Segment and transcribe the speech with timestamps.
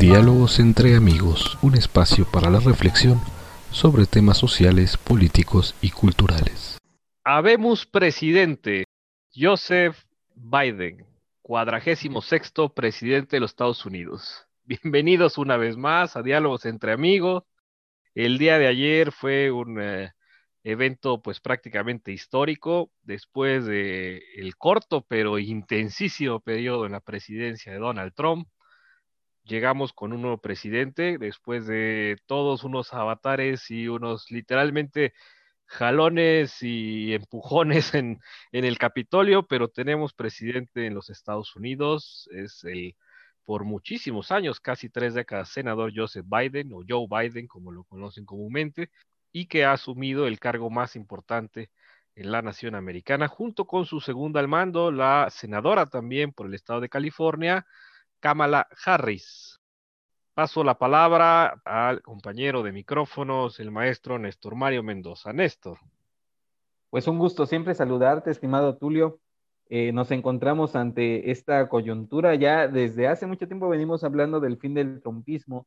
[0.00, 3.20] Diálogos entre amigos, un espacio para la reflexión
[3.70, 6.78] sobre temas sociales, políticos y culturales.
[7.22, 8.84] Habemos presidente
[9.36, 9.98] Joseph
[10.34, 11.04] Biden,
[11.42, 14.46] cuadragésimo sexto presidente de los Estados Unidos.
[14.64, 17.44] Bienvenidos una vez más a Diálogos entre amigos.
[18.14, 20.12] El día de ayer fue un eh,
[20.64, 27.78] evento pues prácticamente histórico después de el corto pero intensísimo periodo en la presidencia de
[27.78, 28.48] Donald Trump.
[29.50, 35.12] Llegamos con un nuevo presidente después de todos unos avatares y unos literalmente
[35.66, 38.20] jalones y empujones en,
[38.52, 42.94] el Capitolio, pero tenemos presidente en los Estados Unidos, es el
[43.44, 48.24] por muchísimos años, casi tres décadas, senador Joseph Biden o Joe Biden, como lo conocen
[48.24, 48.88] comúnmente,
[49.32, 51.70] y que ha asumido el cargo más importante
[52.14, 56.54] en la nación americana, junto con su segunda al mando, la senadora también por el
[56.54, 57.66] estado de California,
[58.20, 59.58] Kamala Harris.
[60.34, 65.32] Paso la palabra al compañero de micrófonos, el maestro Néstor Mario Mendoza.
[65.32, 65.78] Néstor.
[66.90, 69.20] Pues un gusto siempre saludarte, estimado Tulio.
[69.68, 72.34] Eh, nos encontramos ante esta coyuntura.
[72.34, 75.66] Ya desde hace mucho tiempo venimos hablando del fin del trompismo,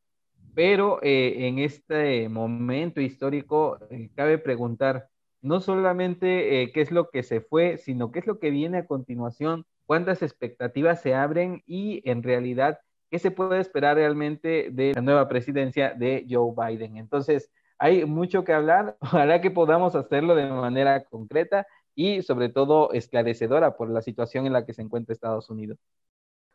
[0.54, 5.08] pero eh, en este momento histórico eh, cabe preguntar
[5.42, 8.86] no solamente qué es lo que se fue, sino qué es lo que viene a
[8.86, 15.02] continuación, cuántas expectativas se abren y en realidad qué se puede esperar realmente de la
[15.02, 16.98] nueva presidencia de Joe Biden.
[16.98, 22.92] Entonces, hay mucho que hablar, ojalá que podamos hacerlo de manera concreta y sobre todo
[22.92, 25.78] esclarecedora por la situación en la que se encuentra Estados Unidos.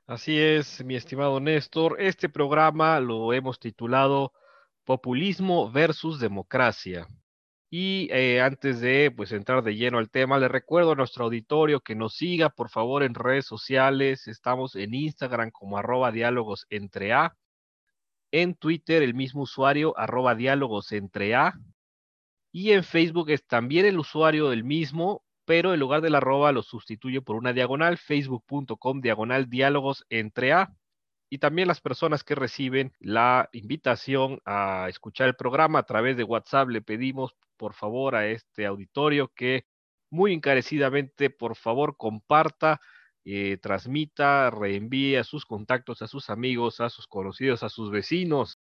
[0.06, 2.00] Así es, mi estimado Néstor.
[2.00, 4.32] Este programa lo hemos titulado
[4.84, 7.06] Populismo versus Democracia.
[7.70, 11.80] Y eh, antes de pues entrar de lleno al tema, le recuerdo a nuestro auditorio
[11.80, 14.26] que nos siga por favor en redes sociales.
[14.26, 17.36] Estamos en Instagram como arroba diálogos entre A.
[18.30, 21.54] En Twitter el mismo usuario arroba diálogos entre A.
[22.52, 26.62] Y en Facebook es también el usuario del mismo, pero en lugar del arroba lo
[26.62, 30.72] sustituye por una diagonal, facebook.com diagonal diálogos entre A.
[31.30, 36.24] Y también las personas que reciben la invitación a escuchar el programa a través de
[36.24, 39.66] WhatsApp, le pedimos por favor a este auditorio que
[40.10, 42.80] muy encarecidamente, por favor, comparta,
[43.24, 48.58] eh, transmita, reenvíe a sus contactos, a sus amigos, a sus conocidos, a sus vecinos,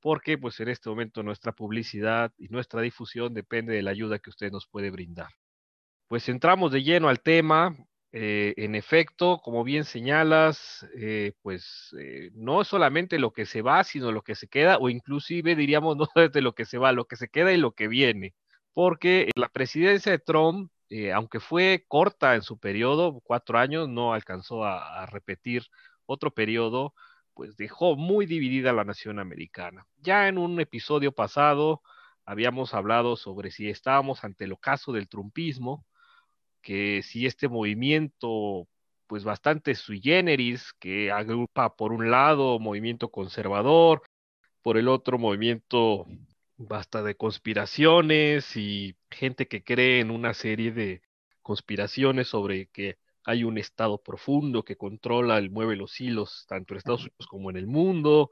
[0.00, 4.30] porque pues en este momento nuestra publicidad y nuestra difusión depende de la ayuda que
[4.30, 5.28] usted nos puede brindar.
[6.08, 7.76] Pues entramos de lleno al tema.
[8.18, 13.60] Eh, en efecto, como bien señalas, eh, pues eh, no es solamente lo que se
[13.60, 16.92] va, sino lo que se queda, o inclusive diríamos no desde lo que se va,
[16.92, 18.34] lo que se queda y lo que viene.
[18.72, 20.72] Porque la presidencia de Trump,
[21.14, 25.64] aunque fue corta en su periodo, cuatro años, no alcanzó a, a repetir
[26.06, 26.94] otro periodo,
[27.34, 29.86] pues dejó muy dividida la nación americana.
[29.98, 31.82] Ya en un episodio pasado
[32.24, 35.84] habíamos hablado sobre si estábamos ante el ocaso del trumpismo,
[36.66, 38.66] que si este movimiento,
[39.06, 44.02] pues bastante sui generis, que agrupa por un lado movimiento conservador,
[44.62, 46.06] por el otro movimiento
[46.56, 51.02] basta de conspiraciones y gente que cree en una serie de
[51.40, 56.78] conspiraciones sobre que hay un estado profundo que controla y mueve los hilos tanto en
[56.78, 58.30] Estados Unidos como en el mundo.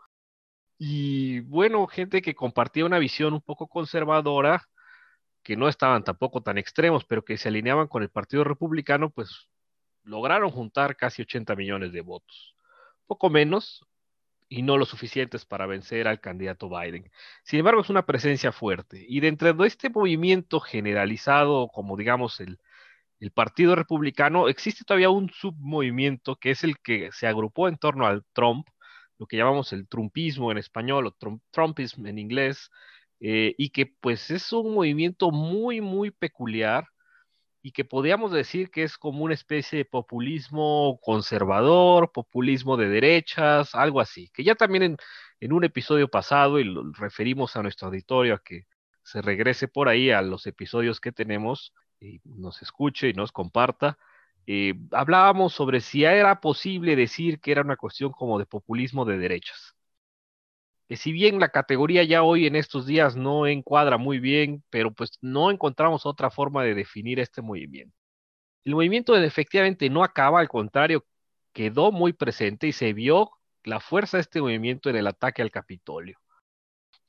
[0.76, 4.64] Y bueno, gente que compartía una visión un poco conservadora
[5.44, 9.48] que no estaban tampoco tan extremos, pero que se alineaban con el Partido Republicano, pues
[10.02, 12.56] lograron juntar casi 80 millones de votos.
[13.06, 13.86] Poco menos
[14.48, 17.10] y no lo suficientes para vencer al candidato Biden.
[17.44, 19.04] Sin embargo, es una presencia fuerte.
[19.08, 22.58] Y dentro de este movimiento generalizado, como digamos el,
[23.20, 28.06] el Partido Republicano, existe todavía un submovimiento que es el que se agrupó en torno
[28.06, 28.66] al Trump,
[29.18, 31.16] lo que llamamos el Trumpismo en español o
[31.50, 32.70] Trumpism en inglés,
[33.26, 36.88] eh, y que pues es un movimiento muy, muy peculiar
[37.62, 43.74] y que podríamos decir que es como una especie de populismo conservador, populismo de derechas,
[43.74, 44.98] algo así, que ya también
[45.40, 48.66] en, un episodio pasado, y lo referimos a nuestro auditorio a que
[49.02, 53.98] se regrese por ahí a los episodios que tenemos, y nos escuche y nos comparta,
[54.46, 59.16] eh, hablábamos sobre si era posible decir que era una cuestión como de populismo de
[59.18, 59.74] derechas
[60.88, 64.92] que si bien la categoría ya hoy en estos días no encuadra muy bien, pero
[64.92, 67.96] pues no encontramos otra forma de definir este movimiento.
[68.64, 71.04] El movimiento efectivamente no acaba, al contrario,
[71.52, 73.30] quedó muy presente y se vio
[73.62, 76.18] la fuerza de este movimiento en el ataque al Capitolio.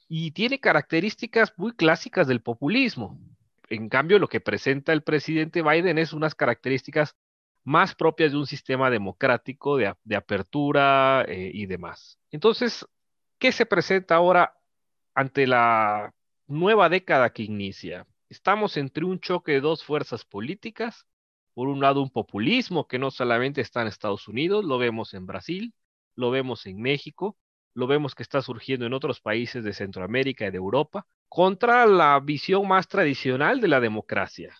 [0.07, 3.19] Y tiene características muy clásicas del populismo.
[3.69, 7.15] En cambio, lo que presenta el presidente Biden es unas características
[7.63, 12.19] más propias de un sistema democrático, de, apertura eh, y demás.
[12.31, 12.85] Entonces,
[13.37, 14.57] ¿Qué se presenta ahora
[15.13, 16.13] ante la
[16.47, 18.07] nueva década que inicia?
[18.29, 21.05] Estamos entre un choque de dos fuerzas políticas.
[21.53, 25.25] Por un lado, un populismo que no solamente está en Estados Unidos, lo vemos en
[25.25, 25.73] Brasil,
[26.15, 27.37] lo vemos en México,
[27.73, 32.19] lo vemos que está surgiendo en otros países de Centroamérica y de Europa, contra la
[32.19, 34.55] visión más tradicional de la democracia.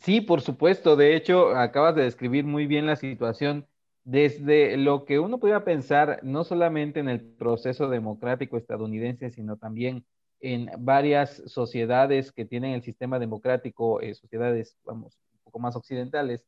[0.00, 0.96] Sí, por supuesto.
[0.96, 3.66] De hecho, acabas de describir muy bien la situación
[4.08, 10.06] desde lo que uno podría pensar, no solamente en el proceso democrático estadounidense, sino también
[10.40, 16.46] en varias sociedades que tienen el sistema democrático, eh, sociedades, vamos, un poco más occidentales,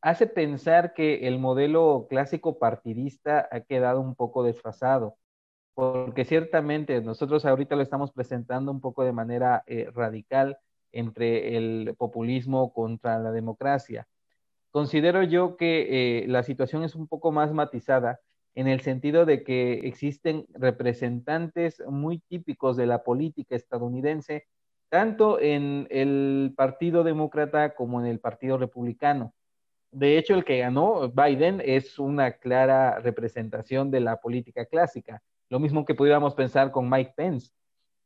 [0.00, 5.16] hace pensar que el modelo clásico partidista ha quedado un poco desfasado
[5.74, 10.58] porque ciertamente nosotros ahorita lo estamos presentando un poco de manera eh, radical
[10.90, 14.08] entre el populismo contra la democracia.
[14.76, 15.86] Considero yo que
[16.24, 18.20] eh, la situación es un poco más matizada
[18.54, 24.46] en el sentido de que existen representantes muy típicos de la política estadounidense,
[24.90, 29.32] tanto en el Partido Demócrata como en el Partido Republicano.
[29.92, 35.58] De hecho, el que ganó Biden es una clara representación de la política clásica lo
[35.58, 37.50] mismo que pudiéramos pensar con Mike Pence.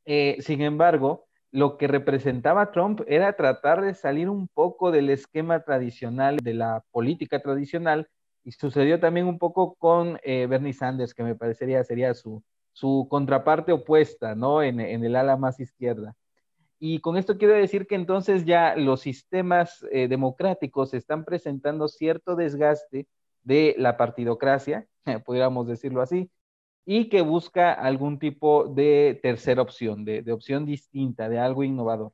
[0.05, 5.61] Eh, sin embargo, lo que representaba Trump era tratar de salir un poco del esquema
[5.61, 8.09] tradicional, de la política tradicional,
[8.45, 12.43] y sucedió también un poco con eh, Bernie Sanders, que me parecería sería su,
[12.73, 14.63] su contraparte opuesta, ¿no?
[14.63, 16.15] En, el ala más izquierda.
[16.79, 22.37] Y con esto quiero decir que entonces ya los sistemas eh, democráticos están presentando cierto
[22.37, 23.07] desgaste
[23.43, 24.87] de la partidocracia,
[25.27, 26.31] pudiéramos decirlo así,
[26.93, 32.13] y que busca algún tipo de tercera opción, de, opción distinta, de algo innovador.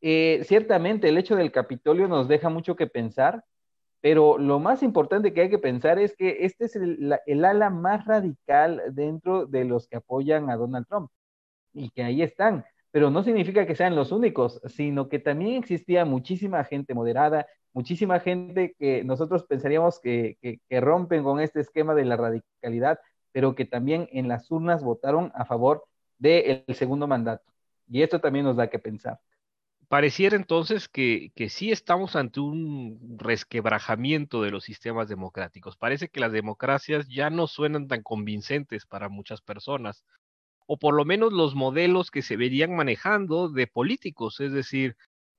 [0.00, 3.44] Eh, ciertamente el hecho del Capitolio nos deja mucho que pensar,
[4.00, 8.04] pero lo más importante que hay que pensar es que este es el, ala más
[8.04, 11.08] radical dentro de los que apoyan a Donald Trump
[11.72, 16.04] y que ahí están, pero no significa que sean los únicos, sino que también existía
[16.04, 20.36] muchísima gente moderada, muchísima gente que nosotros pensaríamos que
[20.68, 22.98] rompen con este esquema de la radicalidad,
[23.32, 25.84] pero que también en las urnas votaron a favor
[26.18, 27.44] del segundo mandato.
[27.88, 29.20] Y esto también nos da que pensar.
[29.88, 35.76] Pareciera entonces que, que sí estamos ante un resquebrajamiento de los sistemas democráticos.
[35.76, 40.04] Parece que las democracias ya no suenan tan convincentes para muchas personas,
[40.66, 44.96] o por lo menos los modelos que se verían manejando de políticos, es decir,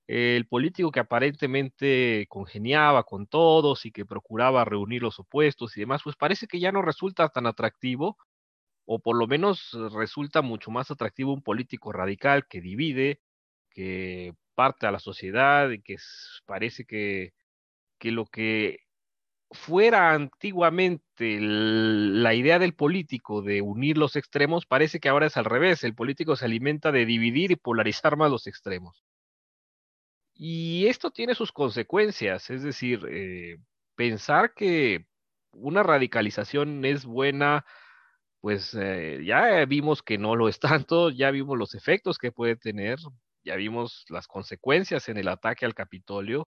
[0.08, 6.02] el político que aparentemente congeniaba con todos y que procuraba reunir los opuestos y demás,
[6.04, 8.18] pues parece que ya no resulta tan atractivo,
[8.86, 13.22] o por lo menos resulta mucho más atractivo un político radical que divide,
[13.70, 15.98] que parte a la sociedad y que
[16.46, 17.34] parece que,
[18.00, 18.80] que lo que
[19.52, 25.46] fuera antiguamente la idea del político de unir los extremos, parece que ahora es al
[25.46, 25.84] revés.
[25.84, 29.04] El político se alimenta de dividir y polarizar más los extremos.
[30.44, 33.58] Y esto tiene sus consecuencias, es decir, eh,
[33.96, 35.06] pensar que
[35.54, 37.64] una radicalización es buena,
[38.42, 42.56] pues eh, ya vimos que no lo es tanto, ya vimos los efectos que puede
[42.56, 42.98] tener,
[43.44, 46.48] ya vimos las consecuencias en el ataque al Capitolio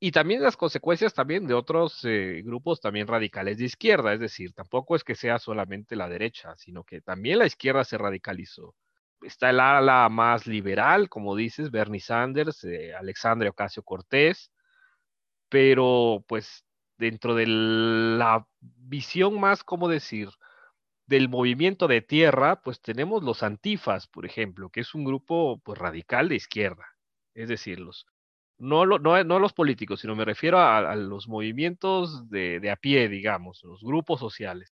[0.00, 4.52] y también las consecuencias también de otros eh, grupos también radicales de izquierda, es decir,
[4.52, 8.76] tampoco es que sea solamente la derecha, sino que también la izquierda se radicalizó
[9.24, 14.52] está el ala más liberal, como dices, Bernie Sanders, eh, Alexandria Ocasio Cortés,
[15.48, 16.64] pero pues
[16.98, 20.28] dentro de la visión más, ¿cómo decir?
[21.06, 25.78] del movimiento de tierra, pues tenemos los antifas, por ejemplo, que es un grupo pues,
[25.78, 26.86] radical de izquierda,
[27.34, 28.06] es decir, los,
[28.58, 33.08] no, no, no los políticos, sino me refiero a, los movimientos de, de, a pie,
[33.08, 34.72] digamos, los grupos sociales.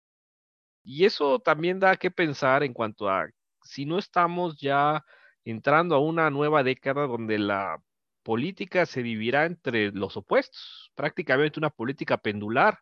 [0.84, 3.28] Y eso también da que pensar en cuanto a
[3.66, 5.04] si no estamos ya
[5.44, 7.82] entrando a una nueva década donde la
[8.22, 12.80] política se vivirá entre los opuestos, prácticamente una política pendular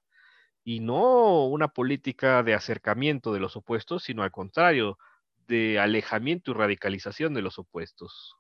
[0.65, 4.99] y no una política de acercamiento de los opuestos, sino al contrario,
[5.47, 8.37] de alejamiento y radicalización de los opuestos.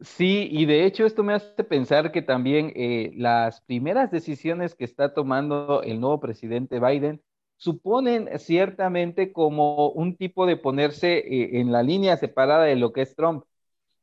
[0.00, 4.84] Sí, y de hecho esto me hace pensar que también eh, las primeras decisiones que
[4.84, 7.22] está tomando el nuevo presidente Biden
[7.60, 13.02] suponen ciertamente como un tipo de ponerse eh, en la línea separada de lo que
[13.02, 13.44] es Trump.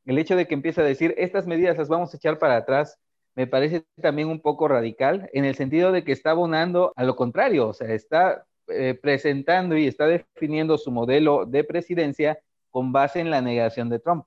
[0.05, 2.99] El hecho de que empiece a decir, estas medidas las vamos a echar para atrás,
[3.35, 7.15] me parece también un poco radical, en el sentido de que está abonando a lo
[7.15, 13.21] contrario, o sea, está eh, presentando y está definiendo su modelo de presidencia con base
[13.21, 14.25] en la negación de Trump.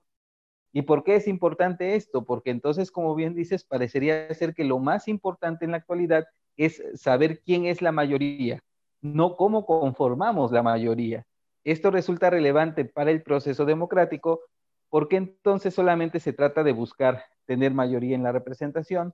[0.73, 2.25] ¿Y por qué es importante esto?
[2.25, 6.83] Porque entonces, como bien dices, parecería ser que lo más importante en la actualidad es
[6.95, 8.61] saber quién es la mayoría,
[9.01, 11.25] no cómo conformamos la mayoría.
[11.63, 14.41] Esto resulta relevante para el proceso democrático
[14.89, 19.13] porque entonces solamente se trata de buscar tener mayoría en la representación,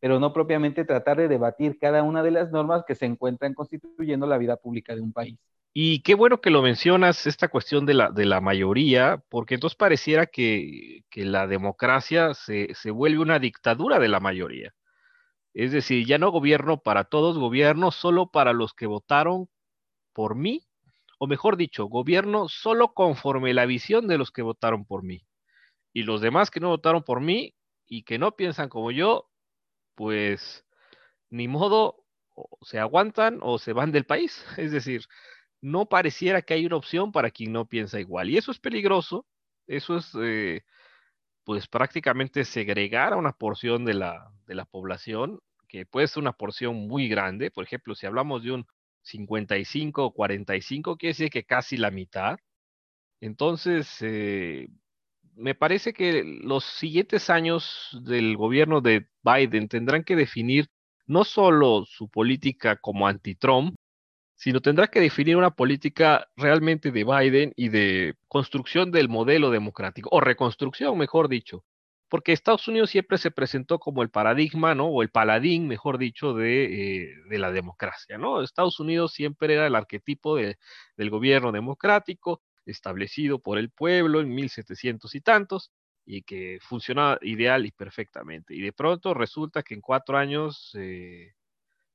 [0.00, 4.26] pero no propiamente tratar de debatir cada una de las normas que se encuentran constituyendo
[4.26, 5.38] la vida pública de un país.
[5.74, 9.76] Y qué bueno que lo mencionas, esta cuestión de la, de la mayoría, porque entonces
[9.76, 14.72] pareciera que, que la democracia se, se, vuelve una dictadura de la mayoría.
[15.58, 19.48] Es decir, ya no gobierno para todos, gobierno solo para los que votaron
[20.12, 20.68] por mí,
[21.18, 25.26] o mejor dicho, gobierno solo conforme la visión de los que votaron por mí.
[25.92, 27.56] Y los demás que no votaron por mí
[27.88, 29.28] y que no piensan como yo,
[29.96, 30.64] pues
[31.28, 32.04] ni modo,
[32.62, 34.44] se aguantan o se van del país.
[34.58, 35.06] Es decir,
[35.60, 38.30] no pareciera que hay una opción para quien no piensa igual.
[38.30, 39.26] Y eso es peligroso,
[39.66, 40.62] eso es eh,
[41.42, 46.32] pues prácticamente segregar a una porción de la, de la población, que puede ser una
[46.32, 47.50] porción muy grande.
[47.50, 48.66] Por ejemplo, si hablamos de un
[49.02, 52.38] 55 o 45, quiere decir que casi la mitad.
[53.20, 54.68] Entonces, eh,
[55.34, 60.68] me parece que los siguientes años del gobierno de Biden tendrán que definir
[61.06, 63.74] no solo su política como anti-Trump,
[64.36, 70.10] sino tendrá que definir una política realmente de Biden y de construcción del modelo democrático,
[70.12, 71.64] o reconstrucción, mejor dicho,
[72.08, 74.86] porque Estados Unidos siempre se presentó como el paradigma, ¿no?
[74.86, 78.42] O el paladín, mejor dicho, de, eh, la democracia, ¿no?
[78.42, 80.58] Estados Unidos siempre era el arquetipo de,
[80.96, 85.72] del gobierno democrático, establecido por el pueblo en 1700 y tantos,
[86.06, 88.54] y que funcionaba ideal y perfectamente.
[88.54, 91.34] Y de pronto resulta que en cuatro años, eh,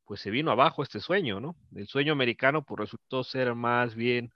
[0.05, 1.55] pues se vino abajo este sueño, ¿no?
[1.75, 4.31] El sueño americano, pues resultó ser más bien,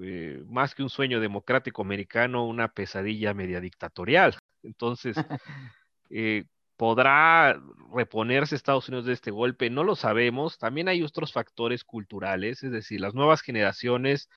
[0.00, 4.37] eh, más que un sueño democrático americano, una pesadilla media dictatorial.
[4.62, 5.16] Entonces,
[6.10, 6.44] eh,
[6.76, 7.60] ¿podrá
[7.94, 9.70] reponerse Estados Unidos de este golpe?
[9.70, 10.58] No lo sabemos.
[10.58, 14.28] También hay otros factores culturales, es decir, las nuevas generaciones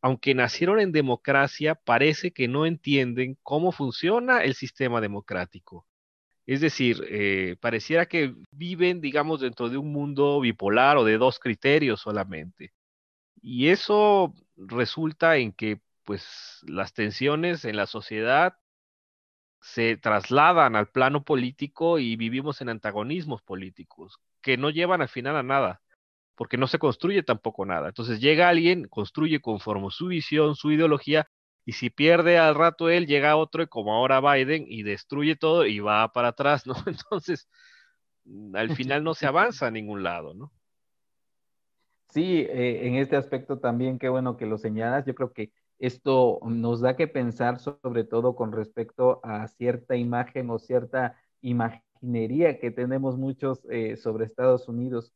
[0.00, 5.86] aunque nacieron en democracia, parece que no entienden cómo funciona el sistema democrático.
[6.46, 11.38] Es decir, eh, pareciera que viven, digamos, dentro de un mundo bipolar o de dos
[11.38, 12.72] criterios solamente.
[13.42, 18.56] Y eso resulta en que, pues, las tensiones en la sociedad
[19.60, 25.36] se trasladan al plano político y vivimos en antagonismos políticos que no llevan al final
[25.36, 25.80] a nada
[26.38, 27.88] porque no se construye tampoco nada.
[27.88, 31.28] Entonces llega alguien, construye conforme su visión, su ideología,
[31.64, 35.80] y si pierde al rato él, llega otro, como ahora Biden, y destruye todo y
[35.80, 36.74] va para atrás, ¿no?
[36.86, 37.48] Entonces,
[38.24, 40.52] mm, al final no se avanza a ningún lado, ¿no?
[42.10, 45.04] Sí, eh, en este aspecto también, qué bueno que lo señalas.
[45.06, 50.50] Yo creo que esto nos da que pensar sobre todo con respecto a cierta imagen
[50.50, 55.12] o cierta imaginería que tenemos muchos eh, sobre Estados Unidos.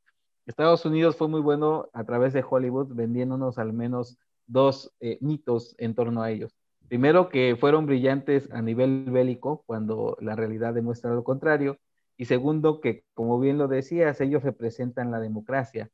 [0.47, 5.75] Estados Unidos fue muy bueno a través de Hollywood vendiéndonos al menos dos eh, mitos
[5.78, 6.54] en torno a ellos.
[6.88, 11.78] Primero, que fueron brillantes a nivel bélico, cuando la realidad demuestra lo contrario.
[12.19, 15.88] Y segundo, que como bien lo decías, ellos representan la democracia.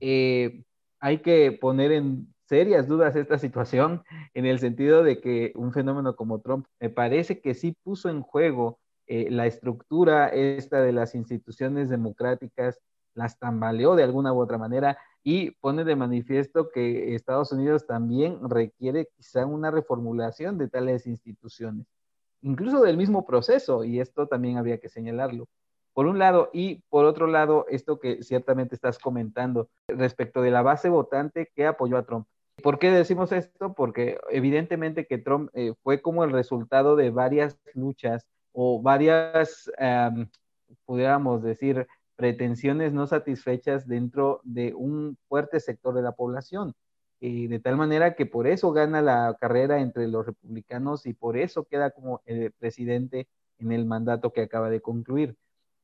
[0.00, 0.64] Eh,
[0.98, 4.04] hay que poner en serias dudas esta situación
[4.34, 8.20] en el sentido de que un fenómeno como Trump me parece que sí puso en
[8.20, 12.78] juego eh, la estructura esta de las instituciones democráticas
[13.14, 18.38] las tambaleó de alguna u otra manera y pone de manifiesto que Estados Unidos también
[18.50, 21.86] requiere quizá una reformulación de tales instituciones,
[22.42, 25.48] incluso del mismo proceso, y esto también habría que señalarlo.
[25.94, 30.60] Por un lado, y por otro lado, esto que ciertamente estás comentando respecto de la
[30.60, 32.26] base votante que apoyó a Trump.
[32.62, 33.74] ¿Por qué decimos esto?
[33.74, 39.70] Porque evidentemente que Trump eh, fue como el resultado de varias luchas o varias,
[40.84, 46.74] pudiéramos decir, pretensiones no satisfechas dentro de un fuerte sector de la población.
[47.18, 51.36] y de tal manera que por eso gana la carrera entre los republicanos y por
[51.36, 53.28] eso queda como el presidente
[53.58, 55.36] en el mandato que acaba de concluir.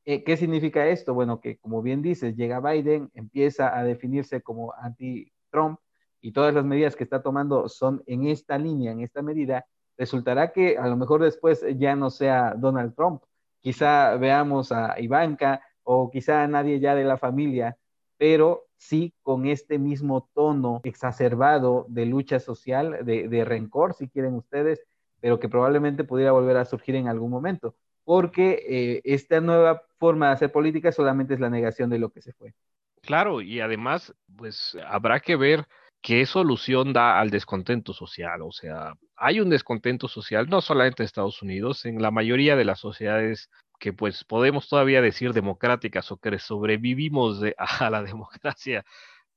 [0.05, 1.13] Eh, ¿Qué significa esto?
[1.13, 5.79] Bueno, que como bien dices, llega Biden, empieza a definirse como anti-Trump
[6.21, 9.65] y todas las medidas que está tomando son en esta línea, en esta medida,
[9.97, 13.23] resultará que a lo mejor después ya no sea Donald Trump.
[13.61, 15.61] Quizá veamos a Ivanka,
[15.91, 17.75] o quizá nadie ya de la familia,
[18.17, 24.83] pero sí con este mismo tono exacerbado de lucha social, de, rencor, si quieren ustedes,
[25.19, 30.27] pero que probablemente pudiera volver a surgir en algún momento, porque eh, esta nueva forma
[30.27, 32.53] de hacer política solamente es la negación de lo que se fue.
[33.01, 35.65] Claro, y además, pues habrá que ver
[36.01, 38.41] qué solución da al descontento social.
[38.41, 42.65] O sea, hay un descontento social no solamente en Estados Unidos, en la mayoría de
[42.65, 48.85] las sociedades que pues podemos todavía decir democráticas o que sobrevivimos a la democracia,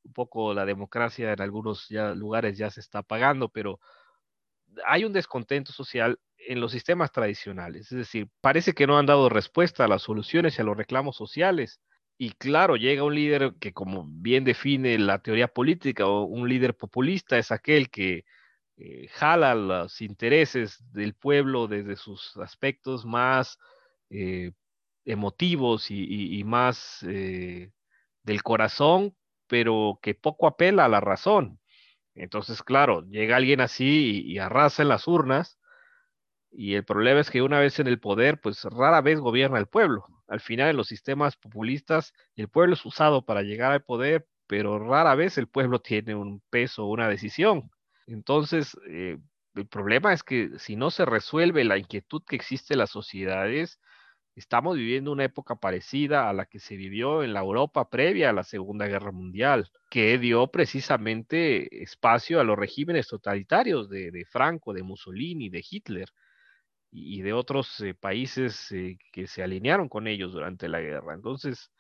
[0.04, 3.78] un poco la democracia en algunos lugares ya se está apagando, pero
[4.86, 7.92] hay un descontento social en los sistemas tradicionales.
[7.92, 11.16] Es decir, parece que no han dado respuesta a las soluciones y a los reclamos
[11.16, 11.80] sociales.
[12.24, 16.76] Y claro, llega un líder que, como bien define la teoría política, o un líder
[16.76, 18.24] populista es aquel que
[18.76, 23.58] eh, jala los intereses del pueblo desde sus aspectos más
[24.08, 24.52] eh,
[25.04, 27.72] emotivos y, más eh,
[28.22, 29.16] del corazón,
[29.48, 31.58] pero que poco apela a la razón.
[32.14, 35.58] Entonces, claro, llega alguien así y, arrasa en las urnas,
[36.52, 39.66] y el problema es que una vez en el poder, pues rara vez gobierna el
[39.66, 40.06] pueblo.
[40.32, 44.78] Al final, en los sistemas populistas, el pueblo es usado para llegar al poder, pero
[44.78, 47.70] rara vez el pueblo tiene un peso o una decisión.
[48.06, 49.18] Entonces, eh,
[49.54, 53.78] el problema es que si no se resuelve la inquietud que existe en las sociedades,
[54.34, 58.32] estamos viviendo una época parecida a la que se vivió en la Europa previa a
[58.32, 64.82] la Segunda Guerra Mundial, que dio precisamente espacio a los regímenes totalitarios de, Franco, de
[64.82, 66.08] Mussolini, de Hitler
[66.92, 71.14] y de otros eh, países eh, que se alinearon con ellos durante la guerra.
[71.14, 71.72] Entonces,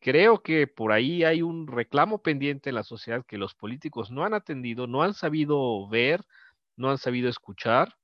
[0.00, 4.24] creo que por ahí hay un reclamo pendiente en la sociedad que los políticos no
[4.24, 6.22] han atendido, no han sabido ver,
[6.76, 7.94] no han sabido escuchar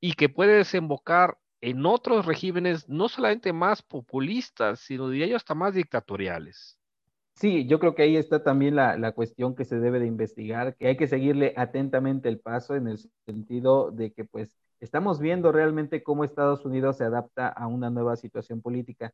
[0.00, 5.54] y que puede desembocar en otros regímenes no solamente más populistas, sino diría yo hasta
[5.54, 6.78] más dictatoriales.
[7.34, 10.76] Sí, yo creo que ahí está también la, la, cuestión que se debe de investigar,
[10.76, 15.52] que hay que seguirle atentamente el paso en el sentido de que pues estamos viendo
[15.52, 19.12] realmente cómo Estados Unidos se adapta a una nueva situación política.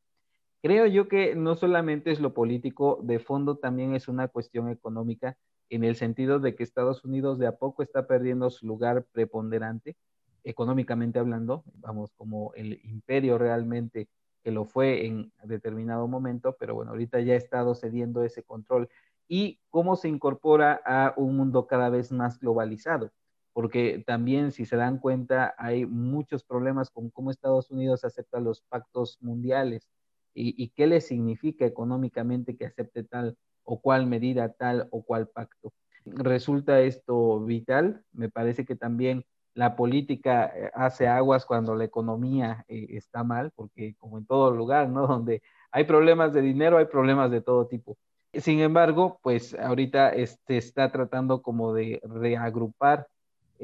[0.63, 5.37] Creo yo que no solamente es lo político, de fondo también es una cuestión económica,
[5.71, 9.97] en el sentido de que Estados Unidos de a poco está perdiendo su lugar preponderante,
[10.45, 14.09] económicamente hablando, vamos, como el imperio realmente
[14.43, 18.89] que lo fue en determinado momento, pero bueno, ahorita ya ha estado cediendo ese control
[19.29, 23.11] y cómo se incorpora a un mundo cada vez más globalizado,
[23.53, 28.63] porque también si se dan cuenta hay muchos problemas con cómo Estados Unidos acepta los
[28.63, 29.89] pactos mundiales,
[30.35, 35.73] y, qué le significa económicamente que acepte tal o cual medida, tal o cual pacto.
[36.05, 38.05] Resulta esto vital.
[38.13, 43.53] Me parece que también la política eh, hace aguas cuando la economía eh, está mal,
[43.55, 45.07] porque como en todo lugar, ¿no?
[45.07, 47.97] Donde hay problemas de dinero, hay problemas de todo tipo.
[48.33, 53.07] Sin embargo, pues ahorita este, está tratando como de reagrupar,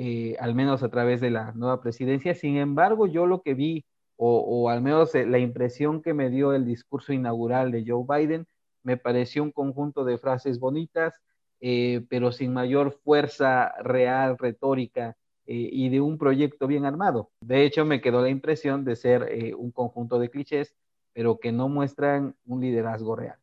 [0.00, 2.32] eh, al menos a través de la nueva presidencia.
[2.32, 3.84] Sin embargo, yo lo que vi
[4.14, 8.46] o, al menos eh, la impresión que me dio el discurso inaugural de Joe Biden,
[8.84, 11.14] me pareció un conjunto de frases bonitas,
[11.60, 15.16] eh, pero sin mayor fuerza real, retórica
[15.50, 17.30] y de un proyecto bien armado.
[17.40, 20.76] De hecho, me quedó la impresión de ser un conjunto de clichés,
[21.14, 23.38] pero que no muestran un liderazgo real.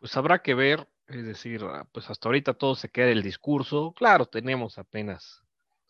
[0.00, 3.92] Pues habrá que ver, es decir, ah, pues hasta ahorita todo se queda el discurso.
[3.92, 5.42] Claro, tenemos apenas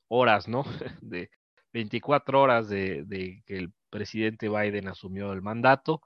[0.09, 0.65] horas, ¿no?
[1.03, 1.31] De,
[1.73, 6.01] 24 horas de, que el presidente Biden asumió el mandato.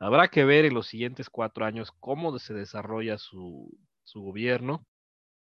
[0.00, 3.70] Habrá que ver en los siguientes cuatro años cómo se desarrolla su,
[4.02, 4.84] su gobierno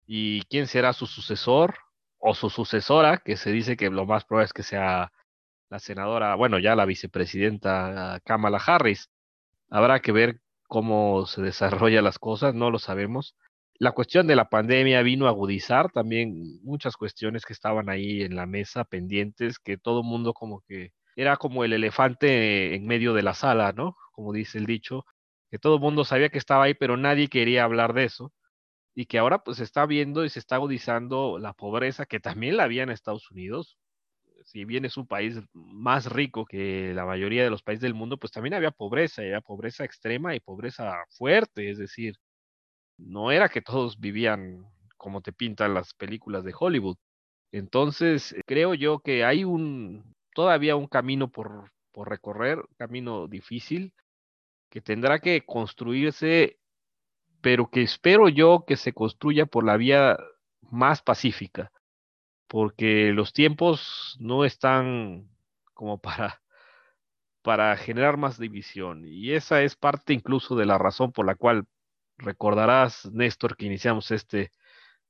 [0.06, 1.76] y quién será su sucesor
[2.20, 5.12] o su sucesora, que se dice que lo más probable es que sea
[5.70, 9.10] la senadora, bueno, ya la vicepresidenta Kamala Harris.
[9.70, 10.43] Habrá que ver
[10.74, 13.36] cómo se desarrollan las cosas, no lo sabemos
[13.80, 18.36] la cuestión de la pandemia vino a agudizar también muchas cuestiones que estaban ahí en
[18.36, 23.14] la mesa pendientes, que todo el mundo como que era como el elefante en medio
[23.14, 23.96] de la sala, ¿no?
[24.14, 25.06] Como dice el dicho,
[25.52, 28.32] que todo el mundo sabía que estaba ahí, pero nadie quería hablar de eso.
[28.96, 32.58] Y que ahora pues se está viendo y se está agudizando la pobreza, que también
[32.58, 33.78] la había en Estados Unidos.
[34.54, 38.18] Si bien es un país más rico que la mayoría de los países del mundo,
[38.18, 42.18] pues también había pobreza, había pobreza extrema y pobreza fuerte, es decir,
[42.98, 44.64] no era que todos vivían
[44.98, 46.98] como te pintan las películas de Hollywood.
[47.52, 53.94] Entonces, creo yo que hay un todavía un camino por, por recorrer, un camino difícil
[54.70, 56.60] que tendrá que construirse,
[57.42, 60.18] pero que espero yo que se construya por la vía
[60.62, 61.72] más pacífica,
[62.54, 65.28] porque los tiempos no están
[65.74, 66.40] como para
[67.42, 71.66] para generar más división y esa es parte incluso de la razón por la cual
[72.20, 74.52] Recordarás, Néstor, que iniciamos este,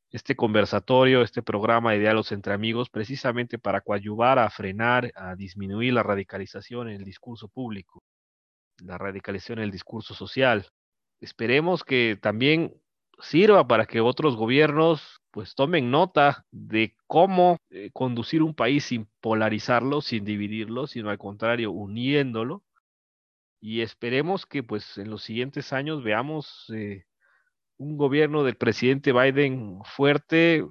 [0.09, 5.93] este conversatorio, este programa de diálogos entre amigos, precisamente para coadyuvar a frenar, a disminuir
[5.93, 8.03] la radicalización en el discurso público,
[8.77, 10.65] la radicalización en el discurso social.
[11.19, 12.73] Esperemos que también
[13.19, 19.09] sirva para que otros gobiernos pues tomen nota de cómo eh, conducir un país sin
[19.19, 22.63] polarizarlo, sin dividirlo, sino al contrario, uniéndolo
[23.63, 27.05] y esperemos que pues en los siguientes años veamos eh,
[27.77, 30.67] un gobierno del presidente Biden fuerte.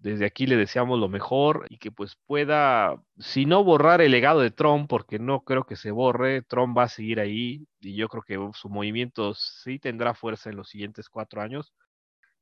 [0.00, 4.40] Desde aquí le deseamos lo mejor y que pues pueda, si no borrar el legado
[4.40, 8.08] de Trump, porque no creo que se borre, Trump va a seguir ahí y yo
[8.08, 11.72] creo que su movimiento sí tendrá fuerza en los siguientes cuatro años,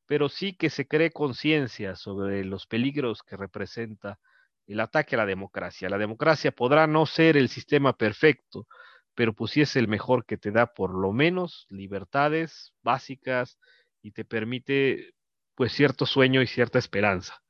[0.07, 4.19] pero sí que se cree conciencia sobre los peligros que representa
[4.67, 5.89] el ataque a la democracia.
[5.89, 8.67] La democracia podrá no ser el sistema perfecto,
[9.15, 13.59] pero pues sí es el mejor que te da por lo menos libertades básicas
[14.03, 15.13] y te permite
[15.55, 17.43] pues cierto sueño y cierta esperanza.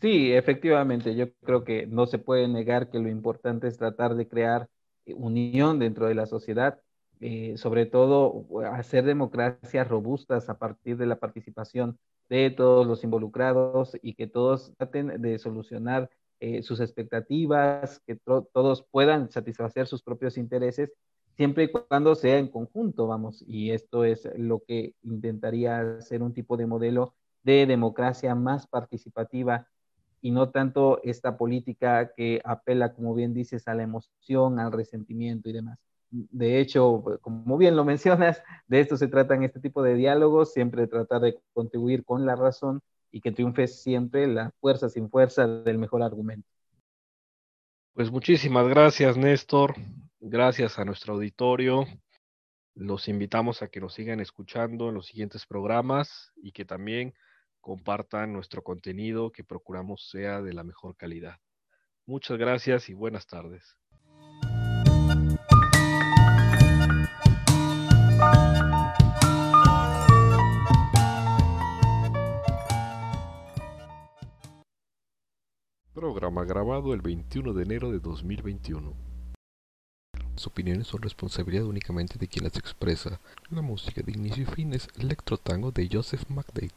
[0.00, 4.28] Sí, efectivamente, yo creo que no se puede negar que lo importante es tratar de
[4.28, 4.68] crear
[5.06, 6.80] unión dentro de la sociedad,
[7.20, 13.96] eh, sobre todo hacer democracias robustas a partir de la participación de todos los involucrados
[14.02, 20.38] y que todos traten de solucionar eh, sus expectativas, que todos puedan satisfacer sus propios
[20.38, 20.92] intereses,
[21.36, 26.34] siempre y cuando sea en conjunto, vamos, y esto es lo que intentaría ser un
[26.34, 29.68] tipo de modelo de democracia más participativa
[30.20, 35.48] y no tanto esta política que apela, como bien dices, a la emoción, al resentimiento
[35.48, 35.87] y demás.
[36.10, 40.86] De hecho, como bien lo mencionas, de esto se tratan este tipo de diálogos, siempre
[40.86, 45.78] tratar de contribuir con la razón y que triunfe siempre la fuerza sin fuerza del
[45.78, 46.48] mejor argumento.
[47.94, 49.74] Pues muchísimas gracias, Néstor.
[50.20, 51.84] Gracias a nuestro auditorio.
[52.74, 57.14] Los invitamos a que nos sigan escuchando en los siguientes programas y que también
[57.60, 61.38] compartan nuestro contenido que procuramos sea de la mejor calidad.
[62.06, 63.76] Muchas gracias y buenas tardes.
[75.98, 78.94] Programa grabado el 21 de enero de 2021.
[80.32, 83.18] Las opiniones son responsabilidad únicamente de quien las expresa.
[83.50, 86.70] La música de inicio y fin es Electro Tango de Joseph McDade.